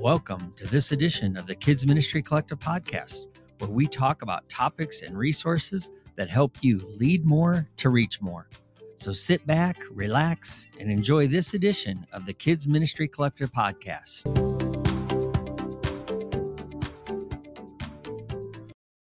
[0.00, 3.22] Welcome to this edition of the Kids Ministry Collective podcast,
[3.58, 8.48] where we talk about topics and resources that help you lead more to reach more.
[8.94, 14.24] So sit back, relax, and enjoy this edition of the Kids Ministry Collective podcast.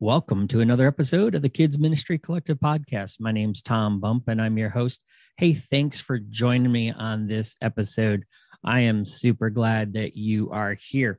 [0.00, 3.20] Welcome to another episode of the Kids Ministry Collective podcast.
[3.20, 5.04] My name's Tom Bump, and I'm your host.
[5.36, 8.24] Hey, thanks for joining me on this episode.
[8.64, 11.18] I am super glad that you are here.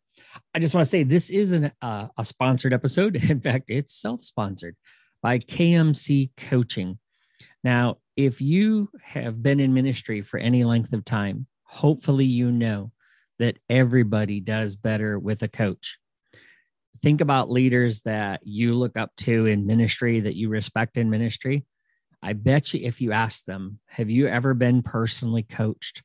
[0.54, 3.16] I just want to say this isn't uh, a sponsored episode.
[3.30, 4.76] In fact, it's self sponsored
[5.22, 6.99] by KMC Coaching.
[7.63, 12.91] Now, if you have been in ministry for any length of time, hopefully you know
[13.40, 15.98] that everybody does better with a coach
[17.02, 21.66] think about leaders that you look up to in ministry that you respect in ministry
[22.21, 26.04] i bet you if you ask them have you ever been personally coached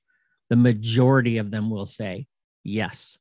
[0.50, 2.26] the majority of them will say
[2.64, 3.18] yes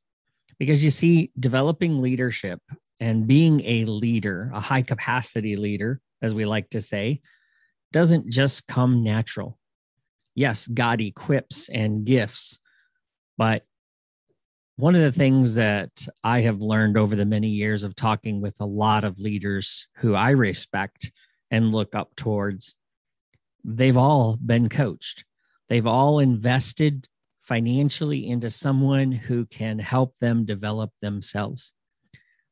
[0.59, 2.59] because you see developing leadership
[2.99, 7.21] and being a leader a high capacity leader as we like to say
[7.91, 9.57] doesn't just come natural
[10.33, 12.59] yes god equips and gifts
[13.37, 13.63] but
[14.77, 18.59] one of the things that I have learned over the many years of talking with
[18.59, 21.11] a lot of leaders who I respect
[21.49, 22.75] and look up towards,
[23.63, 25.23] they've all been coached.
[25.69, 27.07] They've all invested
[27.45, 31.73] financially into someone who can help them develop themselves.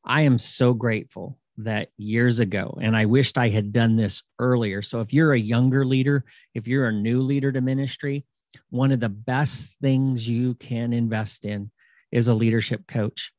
[0.05, 4.81] I am so grateful that years ago, and I wished I had done this earlier.
[4.81, 8.25] So, if you're a younger leader, if you're a new leader to ministry,
[8.69, 11.71] one of the best things you can invest in
[12.11, 13.33] is a leadership coach.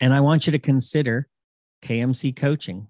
[0.00, 1.28] And I want you to consider
[1.82, 2.88] KMC coaching.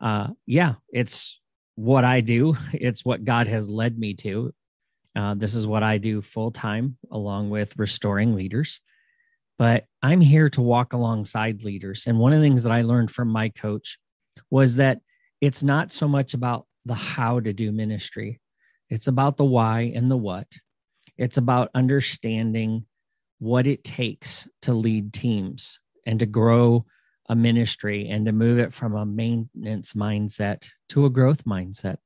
[0.00, 1.40] Uh, yeah, it's
[1.76, 4.52] what I do, it's what God has led me to.
[5.16, 8.80] Uh, this is what I do full time, along with restoring leaders.
[9.58, 12.06] But I'm here to walk alongside leaders.
[12.06, 13.98] And one of the things that I learned from my coach
[14.50, 15.00] was that
[15.40, 18.40] it's not so much about the how to do ministry,
[18.88, 20.46] it's about the why and the what.
[21.18, 22.86] It's about understanding
[23.38, 26.86] what it takes to lead teams and to grow
[27.28, 31.98] a ministry and to move it from a maintenance mindset to a growth mindset.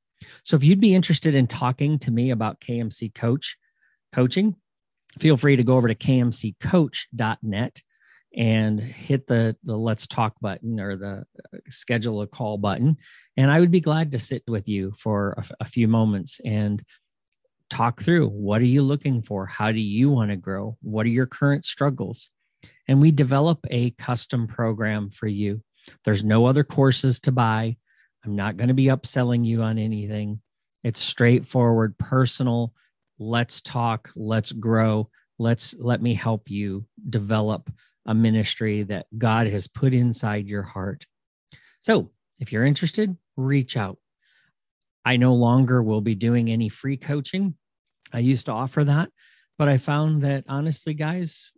[0.42, 3.56] So if you'd be interested in talking to me about KMC coach
[4.12, 4.56] coaching,
[5.18, 7.82] feel free to go over to kmccoach.net
[8.36, 11.24] and hit the the let's talk button or the
[11.54, 12.96] uh, schedule a call button
[13.36, 16.82] and I would be glad to sit with you for a, a few moments and
[17.70, 19.46] talk through what are you looking for?
[19.46, 20.76] How do you want to grow?
[20.80, 22.30] What are your current struggles?
[22.86, 25.62] And we develop a custom program for you.
[26.04, 27.76] There's no other courses to buy.
[28.24, 30.40] I'm not going to be upselling you on anything.
[30.82, 32.72] It's straightforward, personal.
[33.18, 35.10] Let's talk, let's grow.
[35.38, 37.70] Let's let me help you develop
[38.06, 41.06] a ministry that God has put inside your heart.
[41.80, 43.98] So, if you're interested, reach out.
[45.04, 47.54] I no longer will be doing any free coaching.
[48.12, 49.10] I used to offer that,
[49.58, 51.50] but I found that honestly, guys,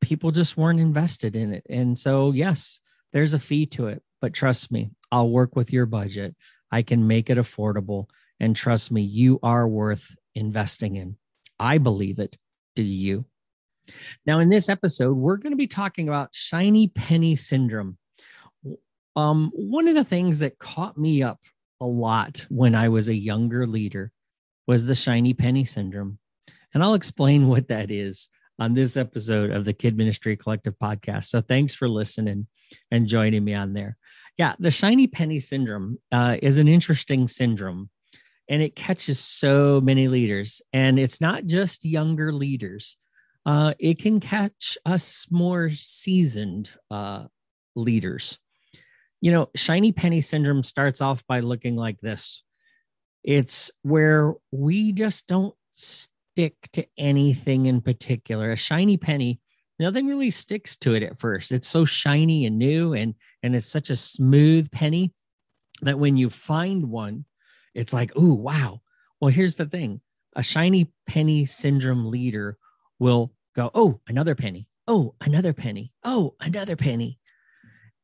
[0.00, 1.64] people just weren't invested in it.
[1.68, 2.80] And so, yes,
[3.12, 6.34] there's a fee to it, but trust me, I'll work with your budget.
[6.70, 8.06] I can make it affordable.
[8.40, 11.16] And trust me, you are worth investing in.
[11.58, 12.38] I believe it.
[12.74, 13.26] Do you?
[14.24, 17.98] Now, in this episode, we're going to be talking about shiny penny syndrome.
[19.16, 21.40] Um, one of the things that caught me up
[21.80, 24.12] a lot when I was a younger leader
[24.66, 26.18] was the shiny penny syndrome.
[26.72, 28.28] And I'll explain what that is
[28.58, 31.24] on this episode of the Kid Ministry Collective podcast.
[31.24, 32.46] So thanks for listening
[32.90, 33.98] and joining me on there.
[34.38, 37.90] Yeah, the shiny penny syndrome uh, is an interesting syndrome
[38.48, 40.62] and it catches so many leaders.
[40.72, 42.96] And it's not just younger leaders,
[43.44, 47.24] uh, it can catch us more seasoned uh,
[47.74, 48.38] leaders
[49.22, 52.42] you know, shiny penny syndrome starts off by looking like this
[53.24, 58.50] it's where we just don't stick to anything in particular.
[58.50, 59.40] A shiny penny,
[59.78, 61.52] nothing really sticks to it at first.
[61.52, 65.12] It's so shiny and new and and it's such a smooth penny
[65.82, 67.24] that when you find one,
[67.74, 68.82] it's like, "Oh, wow."
[69.20, 70.00] Well, here's the thing.
[70.36, 72.58] A shiny penny syndrome leader
[72.98, 74.68] will go, "Oh, another penny.
[74.86, 75.92] Oh, another penny.
[76.04, 77.18] Oh, another penny."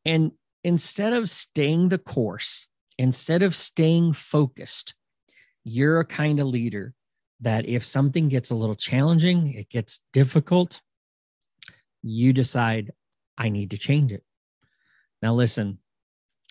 [0.05, 0.32] And
[0.64, 2.67] instead of staying the course,
[2.99, 4.94] instead of staying focused,
[5.64, 6.94] you're a kind of leader
[7.41, 10.81] that if something gets a little challenging, it gets difficult,
[12.02, 12.93] you decide,
[13.37, 14.25] I need to change it.
[15.23, 15.79] Now, listen,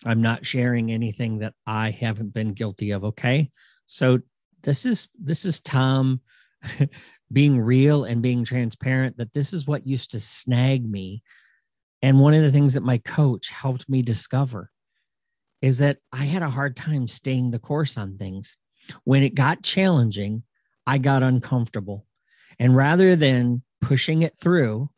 [0.04, 3.04] I'm not sharing anything that I haven't been guilty of.
[3.04, 3.50] Okay.
[3.86, 4.20] So
[4.62, 6.20] this is, this is Tom
[7.32, 11.22] being real and being transparent that this is what used to snag me.
[12.02, 14.70] And one of the things that my coach helped me discover
[15.60, 18.56] is that I had a hard time staying the course on things.
[19.04, 20.44] When it got challenging,
[20.86, 22.06] I got uncomfortable.
[22.58, 24.90] And rather than pushing it through,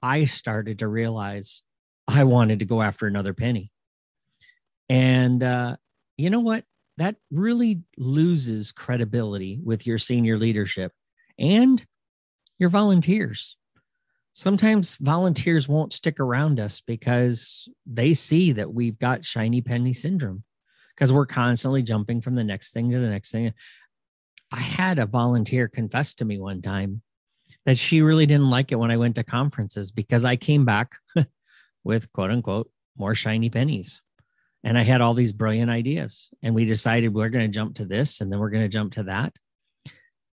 [0.00, 1.62] I started to realize
[2.08, 3.70] I wanted to go after another penny.
[4.88, 5.76] And uh,
[6.16, 6.64] you know what?
[6.96, 10.92] That really loses credibility with your senior leadership
[11.38, 11.84] and
[12.58, 13.56] your volunteers.
[14.32, 20.44] Sometimes volunteers won't stick around us because they see that we've got shiny penny syndrome
[20.94, 23.52] because we're constantly jumping from the next thing to the next thing.
[24.50, 27.02] I had a volunteer confess to me one time
[27.66, 30.94] that she really didn't like it when I went to conferences because I came back
[31.84, 34.02] with quote unquote more shiny pennies.
[34.64, 36.30] And I had all these brilliant ideas.
[36.42, 38.92] And we decided we're going to jump to this and then we're going to jump
[38.94, 39.34] to that.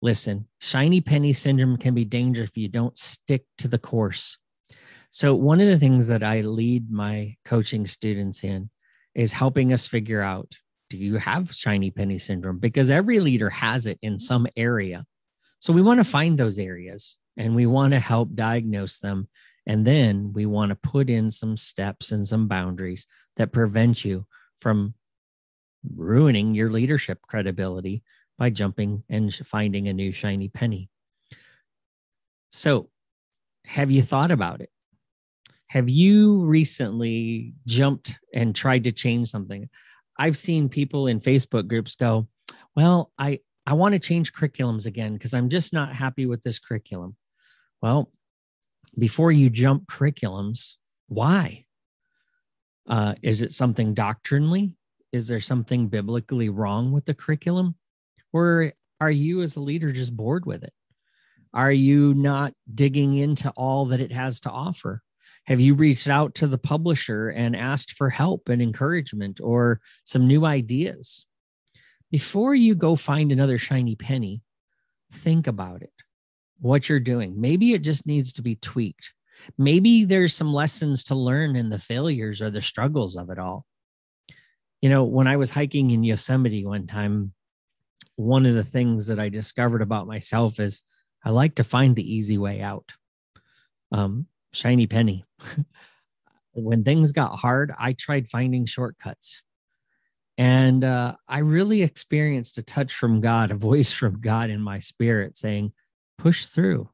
[0.01, 4.38] Listen, shiny penny syndrome can be dangerous if you don't stick to the course.
[5.09, 8.69] So, one of the things that I lead my coaching students in
[9.13, 10.51] is helping us figure out
[10.89, 12.59] do you have shiny penny syndrome?
[12.59, 15.06] Because every leader has it in some area.
[15.59, 19.27] So, we want to find those areas and we want to help diagnose them.
[19.67, 23.06] And then we want to put in some steps and some boundaries
[23.38, 24.25] that prevent you
[24.59, 24.94] from
[25.95, 28.03] ruining your leadership credibility
[28.38, 30.89] by jumping and finding a new shiny penny.
[32.51, 32.89] So,
[33.65, 34.69] have you thought about it?
[35.67, 39.69] Have you recently jumped and tried to change something?
[40.17, 42.27] I've seen people in Facebook groups go,
[42.75, 46.59] "Well, I I want to change curriculums again because I'm just not happy with this
[46.59, 47.15] curriculum."
[47.81, 48.12] Well,
[48.97, 50.74] before you jump curriculums,
[51.07, 51.65] why?
[52.88, 54.74] Uh, is it something doctrinally?
[55.12, 57.75] Is there something biblically wrong with the curriculum?
[58.33, 60.74] Or are you, as a leader, just bored with it?
[61.53, 65.01] Are you not digging into all that it has to offer?
[65.45, 70.27] Have you reached out to the publisher and asked for help and encouragement or some
[70.27, 71.25] new ideas?
[72.12, 74.41] Before you go find another shiny penny,
[75.13, 75.94] think about it
[76.60, 77.40] what you're doing.
[77.40, 79.13] Maybe it just needs to be tweaked.
[79.57, 83.66] Maybe there's some lessons to learn in the failures or the struggles of it all.
[84.81, 87.34] You know, when I was hiking in Yosemite one time,
[88.16, 90.84] one of the things that I discovered about myself is
[91.24, 92.92] I like to find the easy way out.
[93.92, 95.25] Um, shiny penny.
[96.54, 99.42] when things got hard, I tried finding shortcuts.
[100.38, 104.80] And uh, I really experienced a touch from God, a voice from God in my
[104.80, 105.72] spirit saying,
[106.17, 106.89] push through.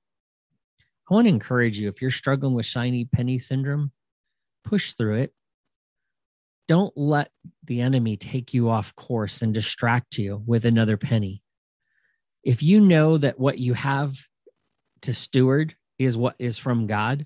[1.10, 3.92] I want to encourage you if you're struggling with shiny penny syndrome,
[4.64, 5.34] push through it.
[6.68, 7.32] Don't let
[7.66, 11.44] the enemy take you off course and distract you with another penny.
[12.44, 14.16] If you know that what you have
[15.02, 17.26] to steward is what is from God,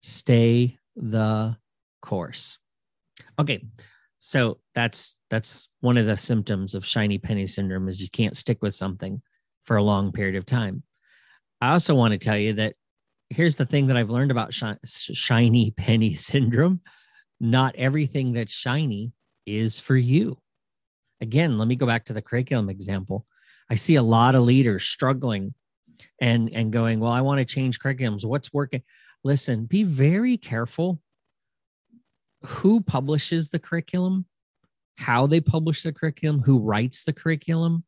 [0.00, 1.56] stay the
[2.00, 2.58] course.
[3.38, 3.64] Okay.
[4.18, 8.58] So that's that's one of the symptoms of shiny penny syndrome is you can't stick
[8.62, 9.22] with something
[9.64, 10.82] for a long period of time.
[11.60, 12.74] I also want to tell you that
[13.30, 16.80] here's the thing that I've learned about shi- shiny penny syndrome.
[17.40, 19.12] Not everything that's shiny
[19.44, 20.38] is for you.
[21.20, 23.26] Again, let me go back to the curriculum example.
[23.70, 25.54] I see a lot of leaders struggling
[26.20, 28.24] and and going, "Well, I want to change curriculums.
[28.24, 28.82] What's working?"
[29.24, 31.00] Listen, be very careful
[32.44, 34.26] who publishes the curriculum,
[34.96, 37.84] how they publish the curriculum, who writes the curriculum,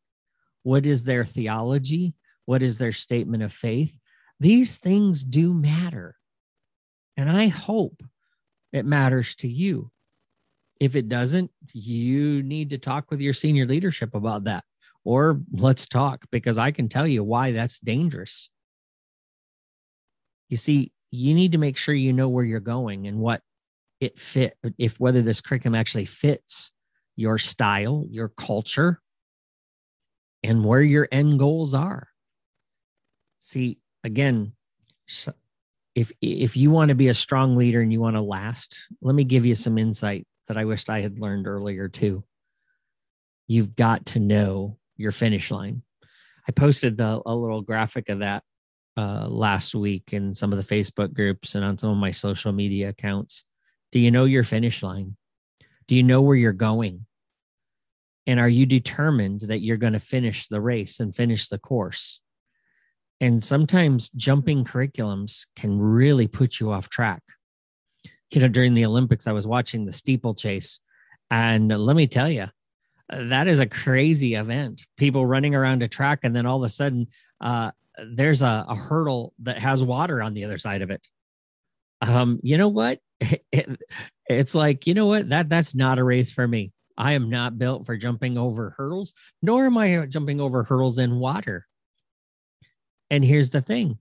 [0.63, 2.13] what is their theology,
[2.49, 3.95] what is their statement of faith?
[4.39, 6.15] These things do matter.
[7.15, 8.01] And I hope
[8.73, 9.91] it matters to you.
[10.79, 14.63] If it doesn't, you need to talk with your senior leadership about that.
[15.05, 18.49] Or let's talk because I can tell you why that's dangerous.
[20.49, 23.43] You see, you need to make sure you know where you're going and what
[23.99, 26.71] it fit, if whether this curriculum actually fits
[27.15, 29.03] your style, your culture,
[30.41, 32.08] and where your end goals are.
[33.39, 34.53] See, again,
[35.95, 39.15] if if you want to be a strong leader and you want to last, let
[39.15, 42.23] me give you some insight that I wished I had learned earlier too.
[43.47, 45.83] You've got to know your finish line.
[46.47, 48.43] I posted the, a little graphic of that
[48.97, 52.51] uh, last week in some of the Facebook groups and on some of my social
[52.51, 53.43] media accounts.
[53.91, 55.15] Do you know your finish line?
[55.87, 57.05] Do you know where you're going?
[58.27, 62.19] And are you determined that you're going to finish the race and finish the course?
[63.21, 67.21] And sometimes jumping curriculums can really put you off track.
[68.31, 70.79] You know, during the Olympics, I was watching the steeplechase.
[71.29, 72.47] And let me tell you,
[73.09, 74.85] that is a crazy event.
[74.97, 77.07] People running around a track, and then all of a sudden,
[77.41, 77.71] uh,
[78.13, 81.05] there's a, a hurdle that has water on the other side of it.
[82.01, 82.99] Um, you know what?
[83.19, 83.79] It,
[84.29, 85.29] it's like, you know what?
[85.29, 86.71] That that's not a race for me.
[86.97, 91.15] I am not built for jumping over hurdles, nor am I jumping over hurdles in
[91.15, 91.65] water.
[93.09, 93.99] And here's the thing.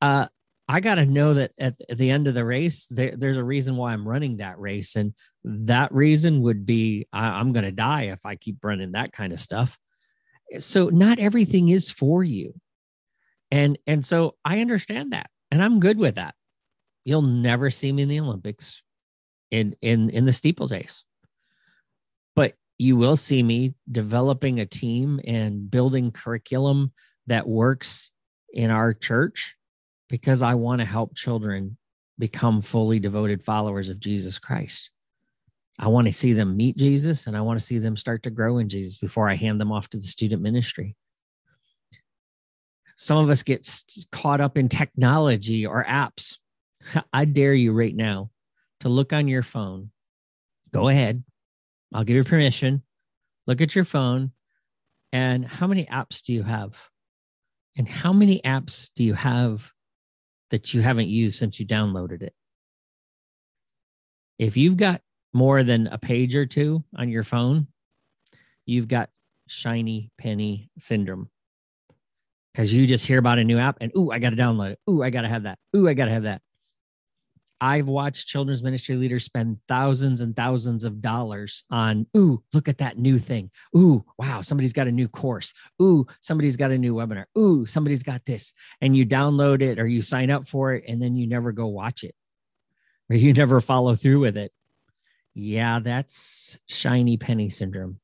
[0.00, 0.26] Uh,
[0.66, 3.76] I got to know that at, the end of the race, there, there's a reason
[3.76, 4.96] why I'm running that race.
[4.96, 5.12] And
[5.44, 9.32] that reason would be I, I'm going to die if I keep running that kind
[9.32, 9.78] of stuff.
[10.58, 12.54] So not everything is for you.
[13.50, 16.34] And, and so I understand that and I'm good with that.
[17.04, 18.82] You'll never see me in the Olympics
[19.50, 21.04] in, in, in the steeplechase,
[22.34, 26.92] but you will see me developing a team and building curriculum
[27.26, 28.10] that works
[28.54, 29.56] in our church
[30.08, 31.76] because I want to help children
[32.18, 34.90] become fully devoted followers of Jesus Christ.
[35.78, 38.30] I want to see them meet Jesus and I want to see them start to
[38.30, 40.94] grow in Jesus before I hand them off to the student ministry.
[42.96, 43.68] Some of us get
[44.12, 46.38] caught up in technology or apps.
[47.12, 48.30] I dare you right now
[48.80, 49.90] to look on your phone.
[50.72, 51.24] Go ahead.
[51.92, 52.82] I'll give you permission.
[53.48, 54.30] Look at your phone.
[55.12, 56.88] And how many apps do you have?
[57.76, 59.72] And how many apps do you have
[60.54, 62.32] that you haven't used since you downloaded it.
[64.38, 65.00] If you've got
[65.32, 67.66] more than a page or two on your phone,
[68.64, 69.10] you've got
[69.48, 71.28] shiny penny syndrome.
[72.52, 74.78] Because you just hear about a new app and, ooh, I got to download it.
[74.88, 75.58] Ooh, I got to have that.
[75.74, 76.40] Ooh, I got to have that.
[77.60, 82.78] I've watched children's ministry leaders spend thousands and thousands of dollars on, ooh, look at
[82.78, 83.50] that new thing.
[83.76, 85.54] Ooh, wow, somebody's got a new course.
[85.80, 87.24] Ooh, somebody's got a new webinar.
[87.38, 88.52] Ooh, somebody's got this.
[88.80, 91.66] And you download it or you sign up for it and then you never go
[91.66, 92.14] watch it
[93.10, 94.52] or you never follow through with it.
[95.34, 97.98] Yeah, that's shiny penny syndrome.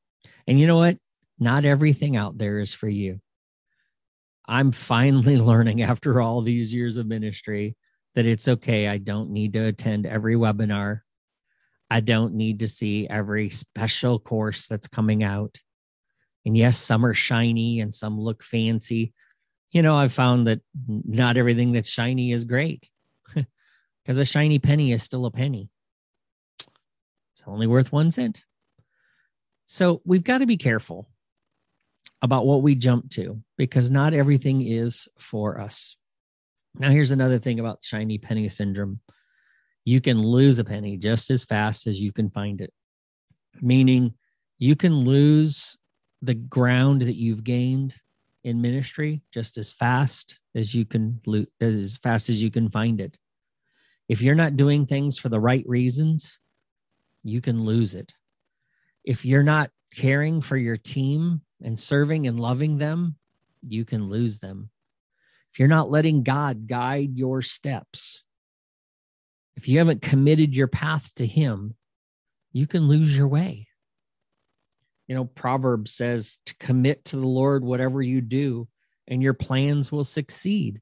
[0.47, 0.97] And you know what?
[1.39, 3.19] Not everything out there is for you.
[4.45, 7.75] I'm finally learning after all these years of ministry
[8.15, 8.87] that it's okay.
[8.87, 11.01] I don't need to attend every webinar.
[11.89, 15.59] I don't need to see every special course that's coming out.
[16.45, 19.13] And yes, some are shiny and some look fancy.
[19.71, 22.89] You know, I've found that not everything that's shiny is great
[23.35, 25.69] because a shiny penny is still a penny.
[27.33, 28.41] It's only worth one cent.
[29.65, 31.09] So we've got to be careful
[32.21, 35.97] about what we jump to because not everything is for us.
[36.75, 38.99] Now, here's another thing about shiny penny syndrome
[39.83, 42.71] you can lose a penny just as fast as you can find it,
[43.61, 44.13] meaning
[44.59, 45.75] you can lose
[46.21, 47.95] the ground that you've gained
[48.43, 53.01] in ministry just as fast as you can lose, as fast as you can find
[53.01, 53.17] it.
[54.07, 56.37] If you're not doing things for the right reasons,
[57.23, 58.13] you can lose it.
[59.03, 63.15] If you're not caring for your team and serving and loving them,
[63.67, 64.69] you can lose them
[65.51, 68.23] if you're not letting God guide your steps,
[69.55, 71.75] if you haven't committed your path to Him,
[72.53, 73.67] you can lose your way.
[75.07, 78.67] You know, Proverbs says to commit to the Lord whatever you do,
[79.07, 80.79] and your plans will succeed.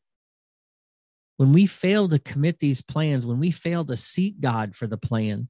[1.38, 4.98] When we fail to commit these plans, when we fail to seek God for the
[4.98, 5.50] plan,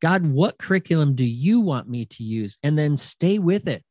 [0.00, 2.58] God, what curriculum do you want me to use?
[2.62, 3.82] And then stay with it.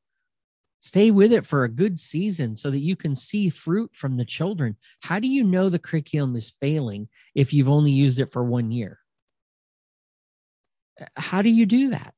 [0.81, 4.25] Stay with it for a good season so that you can see fruit from the
[4.25, 4.77] children.
[5.01, 8.71] How do you know the curriculum is failing if you've only used it for one
[8.71, 8.99] year?
[10.99, 12.13] Uh, how do you do that?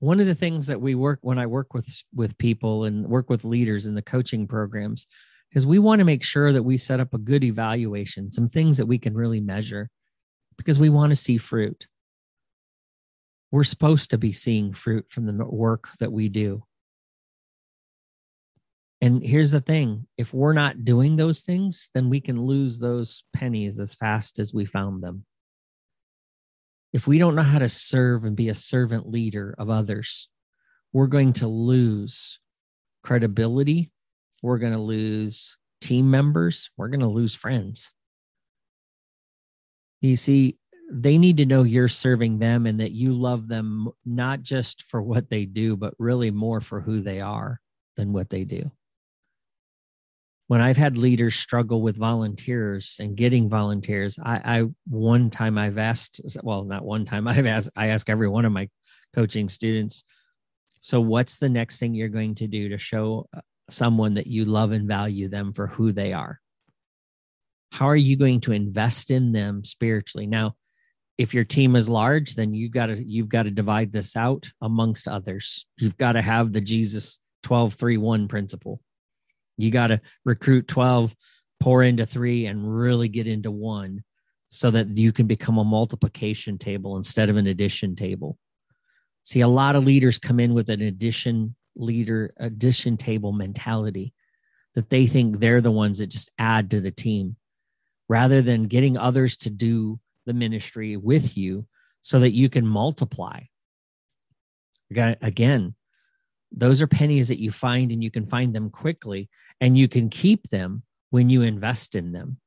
[0.00, 3.30] One of the things that we work when I work with with people and work
[3.30, 5.06] with leaders in the coaching programs
[5.54, 8.76] is we want to make sure that we set up a good evaluation, some things
[8.76, 9.88] that we can really measure
[10.58, 11.86] because we want to see fruit.
[13.50, 16.64] We're supposed to be seeing fruit from the work that we do
[19.02, 23.24] and here's the thing if we're not doing those things, then we can lose those
[23.34, 25.26] pennies as fast as we found them.
[26.92, 30.28] If we don't know how to serve and be a servant leader of others,
[30.92, 32.38] we're going to lose
[33.02, 33.90] credibility.
[34.40, 36.70] We're going to lose team members.
[36.76, 37.90] We're going to lose friends.
[40.00, 40.58] You see,
[40.92, 45.02] they need to know you're serving them and that you love them not just for
[45.02, 47.60] what they do, but really more for who they are
[47.96, 48.70] than what they do
[50.48, 55.78] when I've had leaders struggle with volunteers and getting volunteers, I, I one time I've
[55.78, 58.68] asked, well, not one time I've asked, I ask every one of my
[59.14, 60.04] coaching students,
[60.80, 64.44] so what's the next thing you're going to do to show uh, someone that you
[64.44, 66.40] love and value them for who they are?
[67.70, 70.26] How are you going to invest in them spiritually?
[70.26, 70.56] Now,
[71.18, 74.50] if your team is large, then you've got to you've got to divide this out
[74.60, 75.66] amongst others.
[75.78, 78.80] You've got to have the Jesus 12 3 1 principle
[79.56, 81.14] You got to recruit 12,
[81.60, 84.04] pour into three, and really get into one
[84.48, 88.38] so that you can become a multiplication table instead of an addition table.
[89.22, 94.12] See, a lot of leaders come in with an addition leader, addition table mentality
[94.74, 97.36] that they think they're the ones that just add to the team
[98.08, 101.66] rather than getting others to do the ministry with you
[102.00, 103.40] so that you can multiply.
[104.94, 105.74] Again,
[106.54, 109.28] those are pennies that you find and you can find them quickly
[109.60, 112.38] and you can keep them when you invest in them,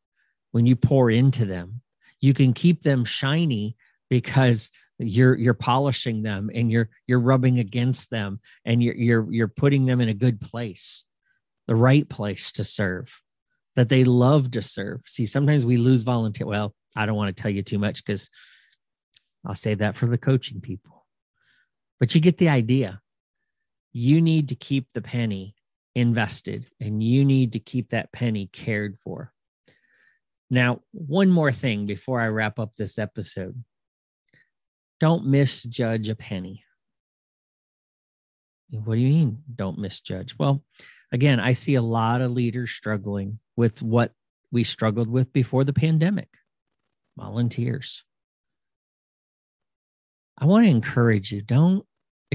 [0.52, 1.82] when you pour into them.
[2.20, 3.76] You can keep them shiny
[4.10, 9.48] because you're you're polishing them and you're you're rubbing against them and you're you're you're
[9.48, 11.04] putting them in a good place
[11.68, 13.22] the right place to serve
[13.76, 15.02] that they love to serve.
[15.06, 18.30] See sometimes we lose volunteer well i don't want to tell you too much because
[19.46, 21.06] i'll say that for the coaching people.
[22.00, 23.02] But you get the idea
[23.98, 25.56] you need to keep the penny
[25.96, 29.32] invested and you need to keep that penny cared for
[30.50, 33.64] now one more thing before i wrap up this episode
[35.00, 36.64] don't misjudge a penny.
[38.70, 40.36] What do you mean, don't misjudge?
[40.38, 40.64] Well,
[41.12, 44.12] again, I see a lot of leaders struggling with what
[44.52, 46.30] we struggled with before the pandemic
[47.18, 48.04] volunteers.
[50.38, 51.86] I want to encourage you don't,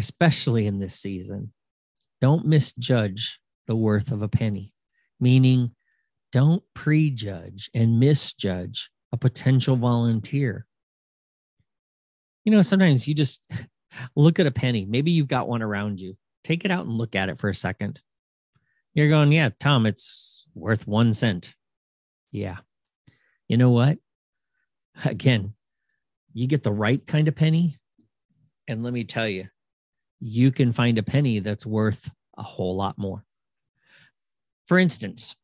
[0.00, 1.52] especially in this season,
[2.20, 4.74] don't misjudge the worth of a penny,
[5.20, 5.70] meaning
[6.32, 10.66] don't prejudge and misjudge a potential volunteer
[12.44, 13.42] you know, sometimes you just
[14.16, 14.86] look at a penny.
[14.86, 16.16] Maybe you've got one around you.
[16.44, 18.00] Take it out and look at it for a second.
[18.94, 21.54] You're going, yeah, Tom, it's worth one cent.
[22.32, 22.58] Yeah.
[23.46, 23.98] You know what?
[25.04, 25.54] Again,
[26.32, 27.78] you get the right kind of penny.
[28.66, 29.48] And let me tell you,
[30.20, 33.24] you can find a penny that's worth a whole lot more.
[34.66, 35.34] For instance,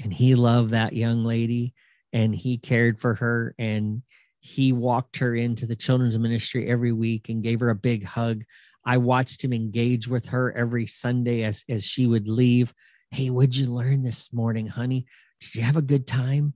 [0.03, 1.75] And he loved that young lady
[2.13, 4.03] and he cared for her and
[4.41, 8.43] he walked her into the children's ministry every week and gave her a big hug.
[8.85, 12.75] I watched him engage with her every Sunday as, as she would leave.
[13.11, 15.07] Hey, what'd you learn this morning, honey?
[15.41, 16.55] Did you have a good time?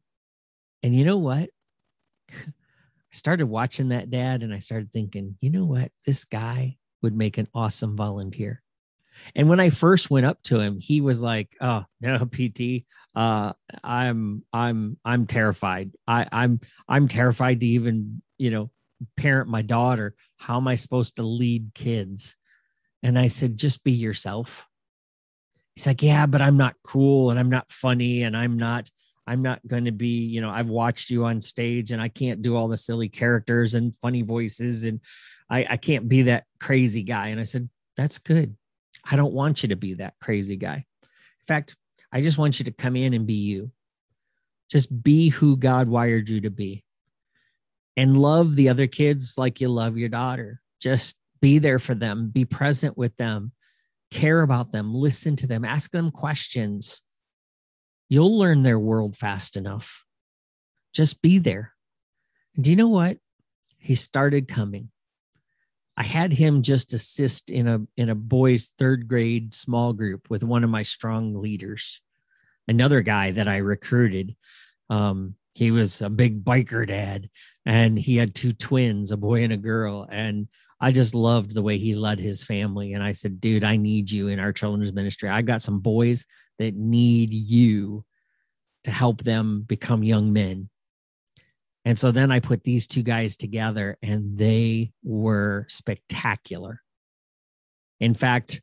[0.82, 1.50] And you know what?
[2.32, 5.90] I started watching that dad and I started thinking, you know what?
[6.04, 8.62] This guy would make an awesome volunteer.
[9.34, 12.84] And when I first went up to him, he was like, "Oh no, PT,
[13.14, 15.92] uh, I'm I'm I'm terrified.
[16.06, 18.70] I I'm I'm terrified to even you know
[19.16, 20.14] parent my daughter.
[20.36, 22.36] How am I supposed to lead kids?"
[23.02, 24.66] And I said, "Just be yourself."
[25.74, 28.90] He's like, "Yeah, but I'm not cool and I'm not funny and I'm not."
[29.28, 32.42] I'm not going to be, you know, I've watched you on stage and I can't
[32.42, 35.00] do all the silly characters and funny voices and
[35.50, 37.28] I, I can't be that crazy guy.
[37.28, 38.56] And I said, that's good.
[39.04, 40.84] I don't want you to be that crazy guy.
[41.02, 41.76] In fact,
[42.12, 43.70] I just want you to come in and be you.
[44.70, 46.84] Just be who God wired you to be.
[47.96, 50.60] And love the other kids like you love your daughter.
[50.80, 53.52] Just be there for them, be present with them,
[54.10, 57.00] care about them, listen to them, ask them questions.
[58.08, 60.04] You'll learn their world fast enough.
[60.92, 61.72] Just be there.
[62.54, 63.18] And do you know what?
[63.78, 64.90] He started coming.
[65.96, 70.42] I had him just assist in a in a boys third grade small group with
[70.42, 72.00] one of my strong leaders,
[72.68, 74.36] another guy that I recruited.
[74.90, 77.30] Um, he was a big biker dad,
[77.64, 80.48] and he had two twins, a boy and a girl, and
[80.80, 82.92] I just loved the way he led his family.
[82.92, 85.30] And I said, dude, I need you in our children's ministry.
[85.30, 86.26] I got some boys
[86.58, 88.04] that need you
[88.84, 90.68] to help them become young men.
[91.86, 96.82] And so then I put these two guys together and they were spectacular.
[98.00, 98.60] In fact,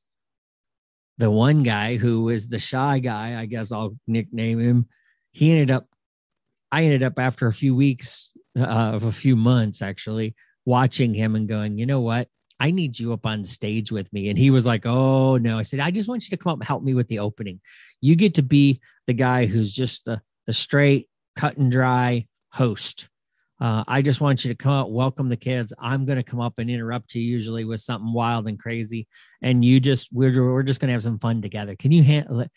[1.18, 4.88] the one guy who was the shy guy, I guess I'll nickname him,
[5.32, 5.88] he ended up,
[6.74, 10.34] I ended up after a few weeks uh, of a few months actually
[10.66, 12.30] watching him and going, you know what?
[12.60, 14.30] I need you up on stage with me.
[14.30, 15.60] And he was like, Oh no.
[15.60, 17.62] I said, I just want you to come up and help me with the opening.
[18.02, 23.08] You get to be the guy who's just the, the straight, cut and dry host.
[23.62, 25.74] Uh, I just want you to come out, welcome the kids.
[25.80, 29.08] I'm going to come up and interrupt you usually with something wild and crazy.
[29.44, 31.76] And you just, we're, we're just going to have some fun together.
[31.76, 32.52] Can you handle it?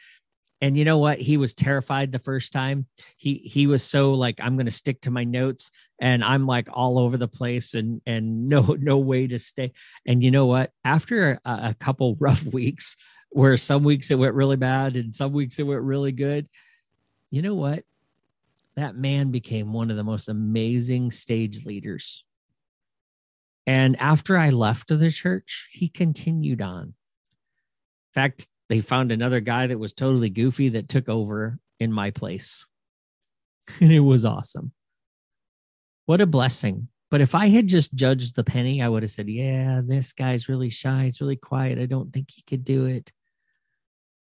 [0.61, 1.19] And you know what?
[1.19, 2.87] He was terrified the first time.
[3.17, 6.69] He he was so like I'm going to stick to my notes and I'm like
[6.73, 9.73] all over the place and and no no way to stay.
[10.07, 10.71] And you know what?
[10.85, 12.97] After a, a couple rough weeks
[13.31, 16.49] where some weeks it went really bad and some weeks it went really good,
[17.31, 17.85] you know what?
[18.77, 22.25] That man became one of the most amazing stage leaders.
[23.67, 26.83] And after I left the church, he continued on.
[26.85, 26.93] In
[28.15, 32.65] fact, they found another guy that was totally goofy that took over in my place.
[33.81, 34.71] And it was awesome.
[36.05, 36.87] What a blessing.
[37.11, 40.49] But if I had just judged the penny, I would have said, Yeah, this guy's
[40.49, 41.05] really shy.
[41.05, 41.81] It's really quiet.
[41.81, 43.11] I don't think he could do it.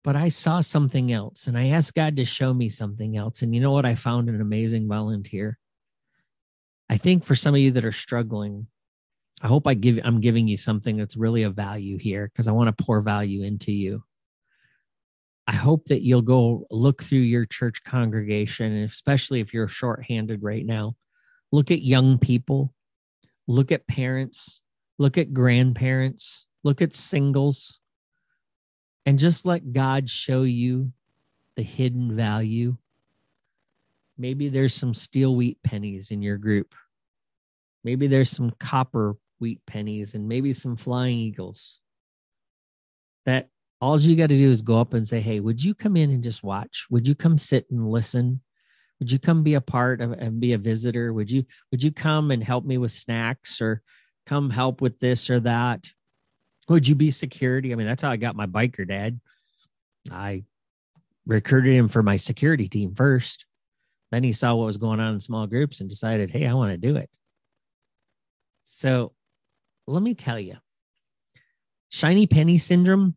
[0.04, 3.42] But I saw something else and I asked God to show me something else.
[3.42, 3.86] And you know what?
[3.86, 5.58] I found an amazing volunteer.
[6.90, 8.68] I think for some of you that are struggling,
[9.42, 12.52] I hope I give I'm giving you something that's really of value here because I
[12.52, 14.04] want to pour value into you.
[15.48, 20.66] I hope that you'll go look through your church congregation, especially if you're shorthanded right
[20.66, 20.96] now.
[21.52, 22.74] Look at young people,
[23.48, 24.62] look at parents,
[24.98, 27.80] look at grandparents, look at singles,
[29.06, 30.94] and just let God show you
[31.56, 32.78] the hidden value.
[34.18, 36.74] Maybe there's some steel wheat pennies in your group.
[37.84, 41.80] Maybe there's some copper wheat pennies and maybe some flying eagles
[43.26, 43.50] that
[43.82, 46.12] all you got to do is go up and say, Hey, would you come in
[46.12, 46.86] and just watch?
[46.92, 48.42] Would you come sit and listen?
[49.00, 51.12] Would you come be a part of and be a visitor?
[51.12, 53.82] Would you would you come and help me with snacks or
[54.28, 55.90] come help with this or that?
[56.70, 57.74] Would you be security?
[57.74, 59.20] I mean, that's how I got my biker dad.
[60.12, 60.44] I
[61.26, 63.46] recruited him for my security team first.
[64.12, 66.72] Then he saw what was going on in small groups and decided, hey, I want
[66.72, 67.10] to do it.
[68.64, 69.14] So
[69.88, 70.58] let me tell you,
[71.90, 73.16] shiny penny syndrome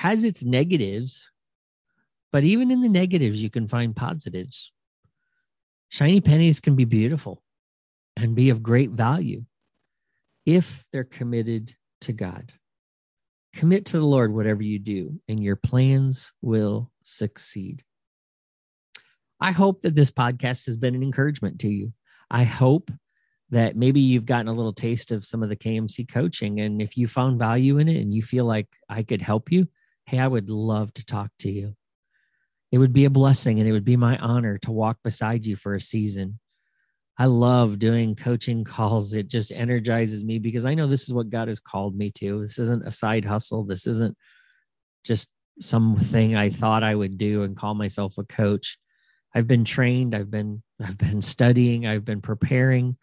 [0.00, 1.30] has its negatives,
[2.32, 4.72] but even in the negatives, you can find positives.
[5.90, 7.42] Shiny pennies can be beautiful
[8.16, 9.44] and be of great value
[10.46, 12.50] if they're committed to God.
[13.52, 17.84] Commit to the Lord whatever you do, and your plans will succeed.
[19.38, 21.92] I hope that this podcast has been an encouragement to you.
[22.30, 22.90] I hope
[23.50, 26.60] that maybe you've gotten a little taste of some of the KMC coaching.
[26.60, 29.68] And if you found value in it and you feel like I could help you,
[30.10, 31.76] Hey, I would love to talk to you.
[32.72, 35.54] It would be a blessing and it would be my honor to walk beside you
[35.54, 36.40] for a season.
[37.16, 39.14] I love doing coaching calls.
[39.14, 42.40] It just energizes me because I know this is what God has called me to.
[42.40, 43.62] This isn't a side hustle.
[43.62, 44.16] This isn't
[45.06, 45.28] just
[45.60, 48.78] something I thought I would do and call myself a coach.
[49.32, 52.96] I've been trained, I've been I've been studying, I've been preparing,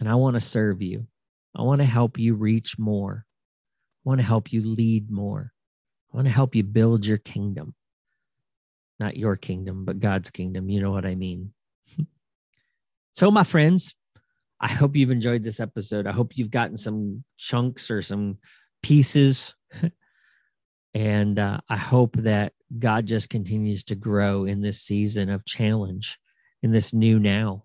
[0.00, 1.06] and I want to serve you.
[1.54, 3.26] I want to help you reach more.
[3.26, 5.50] I want to help you lead more.
[6.14, 7.74] I want to help you build your kingdom.
[9.00, 10.70] Not your kingdom, but God's kingdom.
[10.70, 11.52] You know what I mean.
[13.10, 13.96] so, my friends,
[14.60, 16.06] I hope you've enjoyed this episode.
[16.06, 18.38] I hope you've gotten some chunks or some
[18.80, 19.56] pieces.
[20.94, 26.20] and uh, I hope that God just continues to grow in this season of challenge,
[26.62, 27.64] in this new now.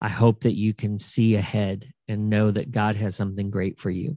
[0.00, 3.90] I hope that you can see ahead and know that God has something great for
[3.90, 4.16] you.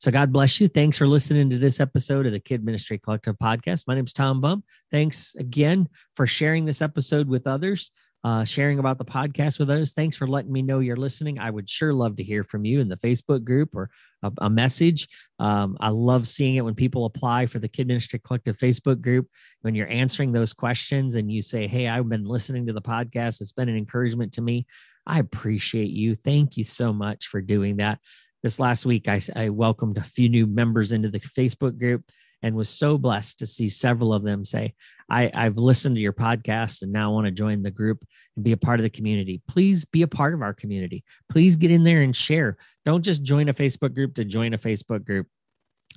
[0.00, 0.68] So God bless you.
[0.68, 3.88] Thanks for listening to this episode of the Kid Ministry Collective podcast.
[3.88, 4.64] My name is Tom Bump.
[4.92, 7.90] Thanks again for sharing this episode with others,
[8.22, 9.94] uh, sharing about the podcast with others.
[9.94, 11.40] Thanks for letting me know you're listening.
[11.40, 13.90] I would sure love to hear from you in the Facebook group or
[14.22, 15.08] a, a message.
[15.40, 19.26] Um, I love seeing it when people apply for the Kid Ministry Collective Facebook group.
[19.62, 23.40] When you're answering those questions and you say, Hey, I've been listening to the podcast,
[23.40, 24.64] it's been an encouragement to me.
[25.08, 26.14] I appreciate you.
[26.14, 27.98] Thank you so much for doing that
[28.42, 32.04] this last week, I, I welcomed a few new members into the Facebook group
[32.40, 34.74] and was so blessed to see several of them say,
[35.10, 38.04] I, I've listened to your podcast and now want to join the group
[38.36, 39.42] and be a part of the community.
[39.48, 41.02] Please be a part of our community.
[41.28, 42.56] Please get in there and share.
[42.84, 45.26] Don't just join a Facebook group to join a Facebook group.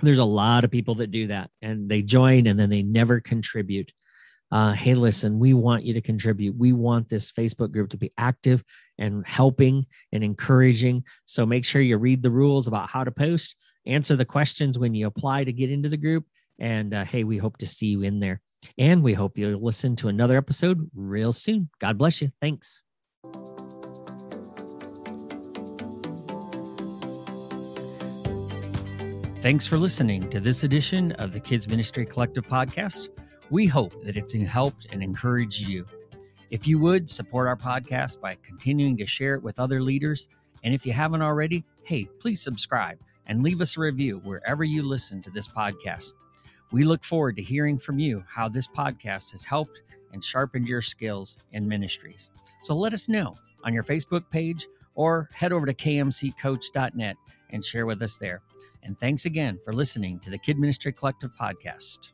[0.02, 3.20] There's a lot of people that do that and they join and then they never
[3.20, 3.92] contribute.
[4.52, 6.56] uh, hey, listen, we want you to contribute.
[6.58, 8.64] We want this Facebook group to be active
[9.02, 11.04] and helping and encouraging.
[11.26, 14.94] So make sure you read the rules about how to post, answer the questions when
[14.94, 16.26] you apply to get into the group.
[16.60, 18.42] And uh, hey, we hope to see you in there.
[18.78, 21.70] And we hope you'll listen to another episode real soon.
[21.80, 22.30] God bless you.
[22.40, 22.82] Thanks.
[29.42, 33.10] Thanks for listening to this edition of the Kids Ministry Collective podcast.
[33.50, 35.88] We hope that it's helped and encouraged you.
[36.52, 40.28] If you would support our podcast by continuing to share it with other leaders,
[40.66, 44.84] and if you haven't already, hey, please subscribe and leave us a review wherever you
[44.84, 46.12] listen to this podcast.
[46.74, 50.82] We look forward to hearing from you how this podcast has helped and sharpened your
[50.82, 52.30] skills in ministries.
[52.64, 53.34] So let us know
[53.64, 57.16] on your Facebook page or head over to kmccoach.net
[57.52, 58.42] and share with us there.
[58.84, 62.10] And thanks again for listening to the Kid Ministry Collective podcast.